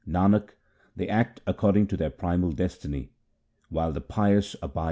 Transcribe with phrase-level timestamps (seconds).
[0.07, 0.55] Nanak,
[0.95, 3.11] they act according to their primal destiny,
[3.69, 4.79] while the pious abide in the Name.